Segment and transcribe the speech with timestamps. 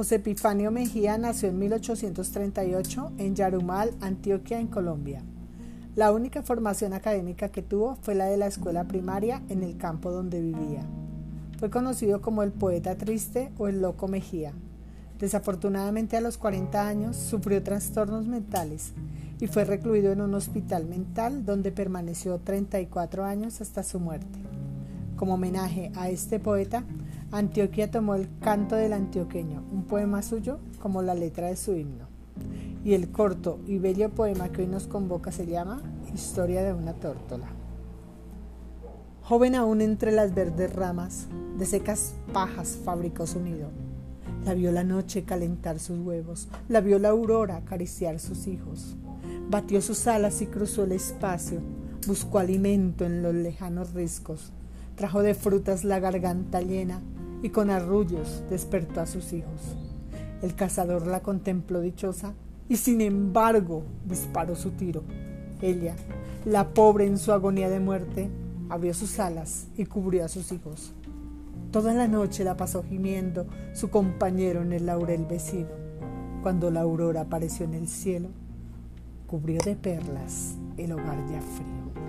[0.00, 5.20] José Epifanio Mejía nació en 1838 en Yarumal, Antioquia, en Colombia.
[5.94, 10.10] La única formación académica que tuvo fue la de la escuela primaria en el campo
[10.10, 10.86] donde vivía.
[11.58, 14.54] Fue conocido como el poeta triste o el loco Mejía.
[15.18, 18.94] Desafortunadamente a los 40 años sufrió trastornos mentales
[19.38, 24.49] y fue recluido en un hospital mental donde permaneció 34 años hasta su muerte.
[25.20, 26.82] Como homenaje a este poeta,
[27.30, 32.06] Antioquia tomó el canto del antioqueño, un poema suyo como la letra de su himno.
[32.86, 35.82] Y el corto y bello poema que hoy nos convoca se llama
[36.14, 37.48] Historia de una tórtola.
[39.20, 41.26] Joven aún entre las verdes ramas,
[41.58, 43.68] de secas pajas fabricó su nido.
[44.46, 48.96] La vio la noche calentar sus huevos, la vio la aurora acariciar sus hijos.
[49.50, 51.60] Batió sus alas y cruzó el espacio,
[52.06, 54.54] buscó alimento en los lejanos riscos,
[55.00, 57.00] trajo de frutas la garganta llena
[57.42, 59.74] y con arrullos despertó a sus hijos.
[60.42, 62.34] El cazador la contempló dichosa
[62.68, 65.02] y sin embargo disparó su tiro.
[65.62, 65.96] Ella,
[66.44, 68.28] la pobre en su agonía de muerte,
[68.68, 70.92] abrió sus alas y cubrió a sus hijos.
[71.72, 75.70] Toda la noche la pasó gimiendo su compañero en el laurel vecino.
[76.42, 78.28] Cuando la aurora apareció en el cielo,
[79.26, 81.99] cubrió de perlas el hogar ya frío.